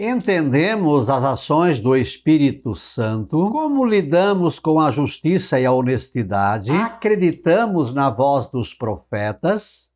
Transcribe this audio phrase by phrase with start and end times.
[0.00, 3.48] Entendemos as ações do Espírito Santo?
[3.52, 6.72] Como lidamos com a justiça e a honestidade?
[6.72, 9.92] Acreditamos na voz dos profetas?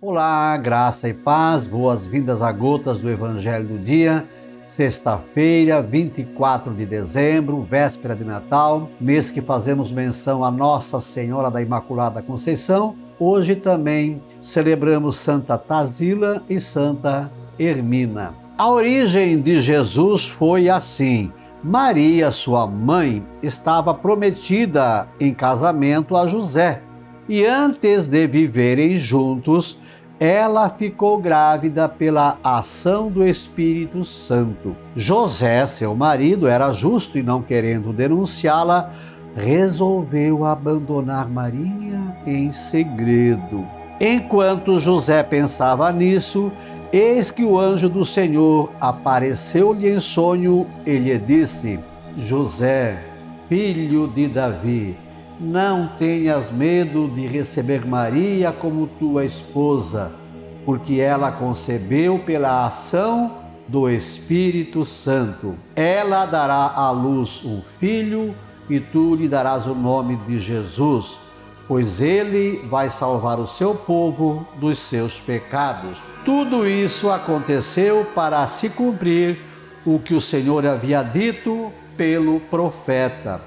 [0.00, 4.24] Olá, graça e paz, boas-vindas a gotas do Evangelho do Dia.
[4.64, 11.60] Sexta-feira, 24 de dezembro, véspera de Natal, mês que fazemos menção a Nossa Senhora da
[11.60, 12.94] Imaculada Conceição.
[13.18, 18.32] Hoje também celebramos Santa Tazila e Santa Hermina.
[18.56, 21.32] A origem de Jesus foi assim.
[21.64, 26.80] Maria, sua mãe, estava prometida em casamento a José.
[27.28, 29.76] E antes de viverem juntos,
[30.20, 34.76] ela ficou grávida pela ação do Espírito Santo.
[34.94, 38.92] José, seu marido, era justo e não querendo denunciá-la,
[39.34, 43.75] resolveu abandonar Maria em segredo.
[44.00, 46.52] Enquanto José pensava nisso,
[46.92, 51.78] eis que o anjo do Senhor apareceu-lhe em sonho e lhe disse:
[52.18, 53.02] José,
[53.48, 54.96] filho de Davi,
[55.40, 60.12] não tenhas medo de receber Maria como tua esposa,
[60.66, 63.30] porque ela concebeu pela ação
[63.66, 65.54] do Espírito Santo.
[65.74, 68.34] Ela dará à luz um filho
[68.68, 71.16] e tu lhe darás o nome de Jesus
[71.68, 75.98] pois ele vai salvar o seu povo dos seus pecados.
[76.24, 79.38] Tudo isso aconteceu para se cumprir
[79.84, 83.40] o que o Senhor havia dito pelo profeta.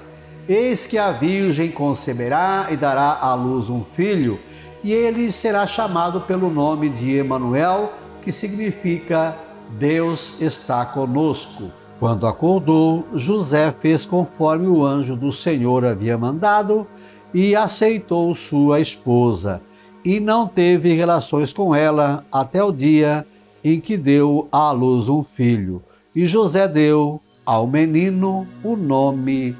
[0.47, 4.39] Eis que a Virgem conceberá e dará à luz um filho,
[4.83, 9.35] e ele será chamado pelo nome de Emanuel, que significa
[9.71, 11.71] Deus está conosco.
[11.99, 16.87] Quando acordou, José fez conforme o anjo do Senhor havia mandado
[17.33, 19.61] e aceitou sua esposa,
[20.03, 23.25] e não teve relações com ela até o dia
[23.63, 25.81] em que deu à luz um filho.
[26.15, 29.55] E José deu ao menino o nome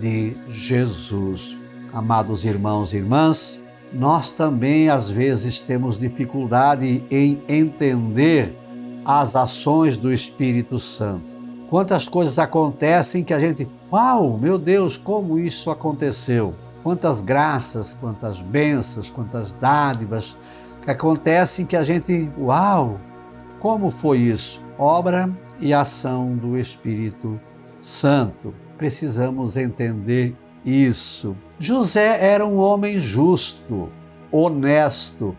[0.00, 1.56] de Jesus.
[1.92, 3.60] Amados irmãos e irmãs,
[3.92, 8.54] nós também às vezes temos dificuldade em entender
[9.04, 11.24] as ações do Espírito Santo.
[11.68, 16.54] Quantas coisas acontecem que a gente, uau, meu Deus, como isso aconteceu?
[16.82, 20.36] Quantas graças, quantas bênçãos, quantas dádivas
[20.82, 22.98] que acontecem que a gente, uau,
[23.58, 24.60] como foi isso?
[24.78, 25.28] Obra
[25.60, 27.38] e ação do Espírito
[27.80, 28.54] Santo.
[28.78, 31.36] Precisamos entender isso.
[31.58, 33.90] José era um homem justo,
[34.32, 35.36] honesto.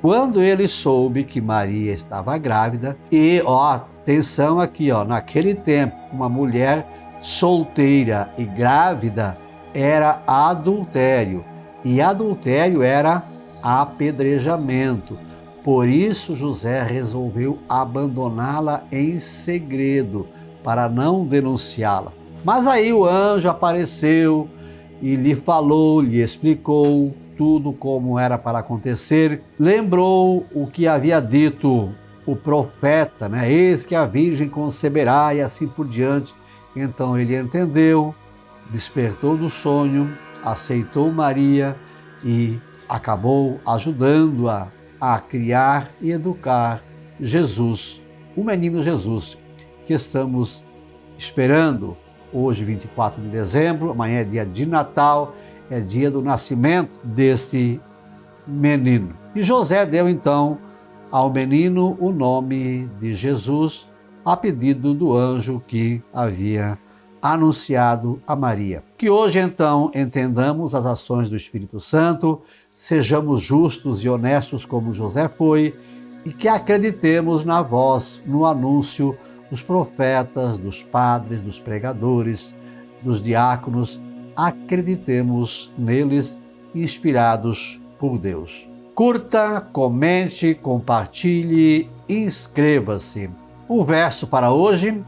[0.00, 6.28] Quando ele soube que Maria estava grávida, e ó, atenção aqui, ó, naquele tempo, uma
[6.28, 6.86] mulher
[7.20, 9.36] solteira e grávida
[9.76, 11.44] era adultério
[11.84, 13.22] e adultério era
[13.62, 15.18] apedrejamento.
[15.62, 20.26] Por isso José resolveu abandoná-la em segredo
[20.64, 22.12] para não denunciá-la.
[22.42, 24.48] Mas aí o anjo apareceu
[25.02, 29.42] e lhe falou, lhe explicou tudo como era para acontecer.
[29.58, 31.90] Lembrou o que havia dito
[32.24, 33.50] o profeta, né?
[33.50, 36.34] Eis que a virgem conceberá e assim por diante.
[36.74, 38.14] Então ele entendeu,
[38.70, 41.76] despertou do sonho, aceitou Maria
[42.24, 44.68] e acabou ajudando-a
[45.00, 46.82] a criar e educar
[47.20, 48.00] Jesus,
[48.36, 49.36] o menino Jesus,
[49.86, 50.62] que estamos
[51.18, 51.96] esperando
[52.32, 55.34] hoje, 24 de dezembro, amanhã é dia de Natal,
[55.70, 57.80] é dia do nascimento deste
[58.46, 59.14] menino.
[59.34, 60.58] E José deu então
[61.10, 63.86] ao menino o nome de Jesus,
[64.24, 66.78] a pedido do anjo que havia
[67.32, 68.82] anunciado a Maria.
[68.96, 72.40] Que hoje, então, entendamos as ações do Espírito Santo,
[72.74, 75.74] sejamos justos e honestos como José foi
[76.24, 79.16] e que acreditemos na voz, no anúncio
[79.50, 82.54] dos profetas, dos padres, dos pregadores,
[83.02, 84.00] dos diáconos.
[84.36, 86.38] Acreditemos neles,
[86.74, 88.68] inspirados por Deus.
[88.94, 93.30] Curta, comente, compartilhe, inscreva-se.
[93.68, 95.02] O verso para hoje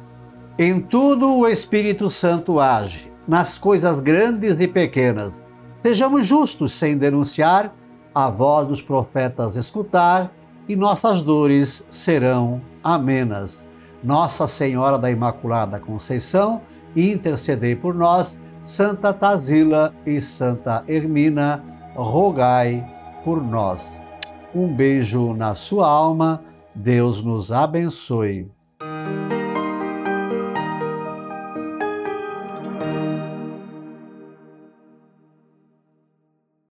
[0.58, 5.40] em tudo o Espírito Santo age, nas coisas grandes e pequenas.
[5.76, 7.72] Sejamos justos sem denunciar,
[8.12, 10.32] a voz dos profetas escutar,
[10.68, 13.64] e nossas dores serão amenas.
[14.02, 16.60] Nossa Senhora da Imaculada Conceição,
[16.96, 21.62] intercedei por nós, Santa Tazila e Santa Hermina,
[21.94, 22.84] rogai
[23.24, 23.96] por nós.
[24.52, 26.42] Um beijo na sua alma,
[26.74, 28.48] Deus nos abençoe.